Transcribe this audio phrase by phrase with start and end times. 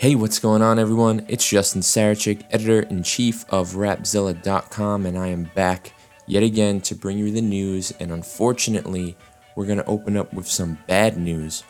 [0.00, 1.26] Hey, what's going on, everyone?
[1.26, 5.92] It's Justin Sarachik, editor in chief of Rapzilla.com, and I am back
[6.24, 7.92] yet again to bring you the news.
[7.98, 9.16] And unfortunately,
[9.56, 11.64] we're going to open up with some bad news.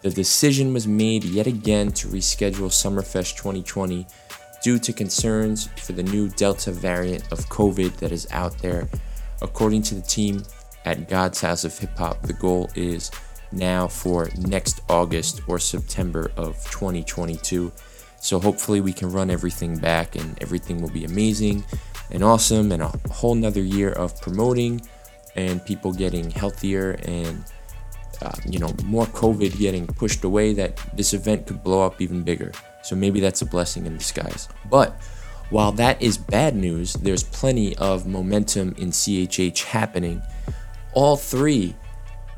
[0.00, 4.08] The decision was made yet again to reschedule Summerfest 2020
[4.60, 8.88] due to concerns for the new Delta variant of COVID that is out there.
[9.40, 10.42] According to the team
[10.84, 13.12] at God's House of Hip Hop, the goal is
[13.52, 17.72] now for next August or September of 2022.
[18.18, 21.64] So hopefully we can run everything back and everything will be amazing
[22.10, 24.80] and awesome and a whole nother year of promoting
[25.34, 27.44] and people getting healthier and
[28.20, 32.22] uh, you know more COVID getting pushed away that this event could blow up even
[32.22, 32.52] bigger.
[32.82, 34.48] So maybe that's a blessing in disguise.
[34.70, 34.94] But
[35.50, 40.22] while that is bad news, there's plenty of momentum in CHH happening.
[40.94, 41.74] All three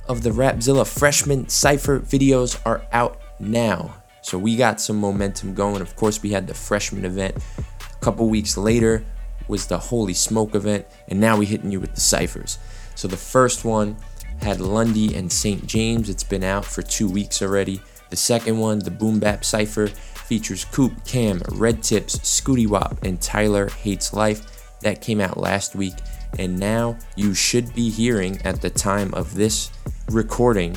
[0.08, 3.94] of the Rapzilla freshman cipher videos are out now.
[4.22, 5.82] So we got some momentum going.
[5.82, 7.36] Of course, we had the freshman event.
[7.58, 9.04] A couple weeks later
[9.48, 12.58] was the Holy Smoke event, and now we're hitting you with the ciphers.
[12.94, 13.96] So the first one
[14.40, 15.66] had Lundy and St.
[15.66, 16.08] James.
[16.08, 17.80] It's been out for two weeks already.
[18.10, 23.20] The second one, the Boom Bap Cipher, features Coop, Cam, Red Tips, Scooty Wop, and
[23.20, 24.63] Tyler Hates Life.
[24.84, 25.94] That came out last week.
[26.38, 29.70] And now you should be hearing at the time of this
[30.10, 30.76] recording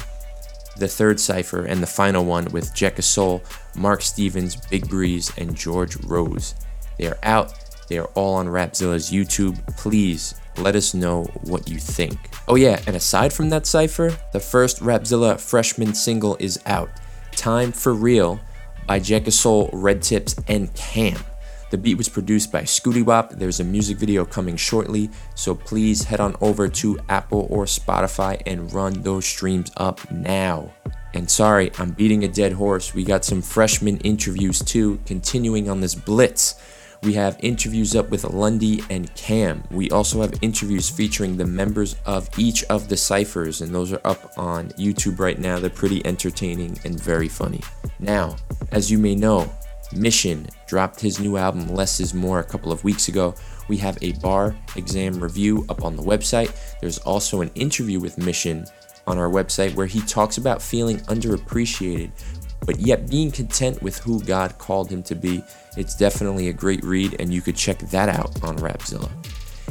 [0.77, 3.43] the third cipher and the final one with Jekka Soul,
[3.75, 6.55] Mark Stevens, Big Breeze, and George Rose.
[6.97, 7.53] They are out.
[7.89, 9.57] They are all on Rapzilla's YouTube.
[9.77, 12.17] Please let us know what you think.
[12.47, 16.89] Oh, yeah, and aside from that cipher, the first Rapzilla freshman single is out
[17.31, 18.39] Time for Real
[18.87, 21.17] by Jekka Soul, Red Tips, and Cam.
[21.69, 23.31] The beat was produced by Scooty Wop.
[23.31, 28.41] There's a music video coming shortly, so please head on over to Apple or Spotify
[28.45, 30.71] and run those streams up now.
[31.13, 32.93] And sorry, I'm beating a dead horse.
[32.93, 36.55] We got some freshman interviews too, continuing on this blitz.
[37.03, 39.63] We have interviews up with Lundy and Cam.
[39.69, 44.01] We also have interviews featuring the members of each of the ciphers, and those are
[44.03, 45.59] up on YouTube right now.
[45.59, 47.61] They're pretty entertaining and very funny.
[47.99, 48.37] Now,
[48.71, 49.51] as you may know,
[49.95, 53.35] Mission dropped his new album Less Is More a couple of weeks ago.
[53.67, 56.51] We have a bar exam review up on the website.
[56.79, 58.65] There's also an interview with Mission
[59.05, 62.11] on our website where he talks about feeling underappreciated,
[62.65, 65.43] but yet being content with who God called him to be.
[65.77, 69.09] It's definitely a great read, and you could check that out on Rapzilla.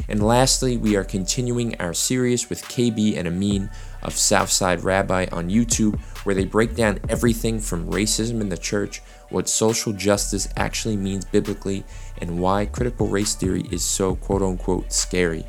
[0.09, 3.69] And lastly, we are continuing our series with KB and Amin
[4.03, 9.01] of Southside Rabbi on YouTube, where they break down everything from racism in the church,
[9.29, 11.85] what social justice actually means biblically,
[12.17, 15.45] and why critical race theory is so quote unquote scary.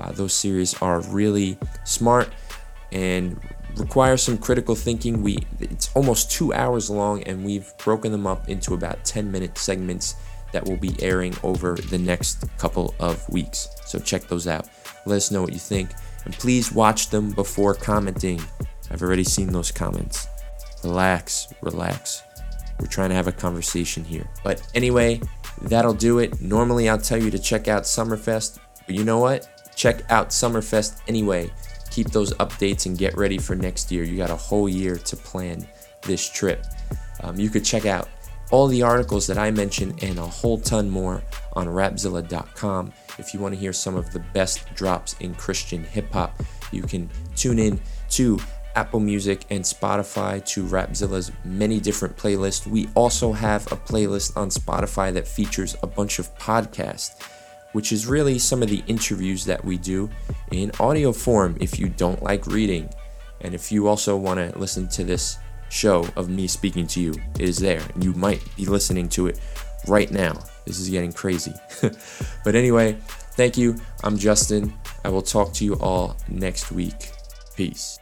[0.00, 2.28] Uh, those series are really smart
[2.90, 3.40] and
[3.76, 5.22] require some critical thinking.
[5.22, 9.56] We it's almost two hours long, and we've broken them up into about 10 minute
[9.56, 10.16] segments
[10.50, 13.68] that will be airing over the next couple of weeks.
[13.84, 14.68] So check those out.
[15.06, 15.90] Let us know what you think,
[16.24, 18.40] and please watch them before commenting.
[18.90, 20.28] I've already seen those comments.
[20.84, 22.22] Relax, relax.
[22.80, 24.28] We're trying to have a conversation here.
[24.44, 25.20] But anyway,
[25.62, 26.40] that'll do it.
[26.40, 29.48] Normally, I'll tell you to check out Summerfest, but you know what?
[29.74, 31.50] Check out Summerfest anyway.
[31.90, 34.04] Keep those updates and get ready for next year.
[34.04, 35.66] You got a whole year to plan
[36.02, 36.64] this trip.
[37.22, 38.08] Um, you could check out
[38.50, 41.22] all the articles that I mentioned and a whole ton more
[41.54, 42.92] on rapzilla.com.
[43.18, 46.82] If you want to hear some of the best drops in Christian hip hop, you
[46.82, 47.80] can tune in
[48.10, 48.38] to
[48.76, 52.66] Apple Music and Spotify to Rapzilla's many different playlists.
[52.66, 57.20] We also have a playlist on Spotify that features a bunch of podcasts,
[57.72, 60.10] which is really some of the interviews that we do
[60.52, 62.88] in audio form if you don't like reading.
[63.40, 65.38] And if you also want to listen to this
[65.70, 67.82] show of me speaking to you, it is there.
[67.94, 69.40] And you might be listening to it
[69.88, 70.38] right now.
[70.66, 71.54] This is getting crazy.
[72.44, 72.98] but anyway,
[73.32, 73.76] thank you.
[74.04, 74.74] I'm Justin.
[75.02, 77.10] I will talk to you all next week.
[77.56, 77.98] Peace.